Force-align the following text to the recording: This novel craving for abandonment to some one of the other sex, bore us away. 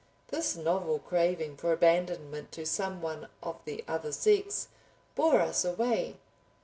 This 0.29 0.55
novel 0.55 0.97
craving 0.97 1.57
for 1.57 1.71
abandonment 1.71 2.51
to 2.53 2.65
some 2.65 3.03
one 3.03 3.27
of 3.43 3.59
the 3.65 3.83
other 3.87 4.11
sex, 4.11 4.69
bore 5.13 5.39
us 5.41 5.63
away. 5.63 6.17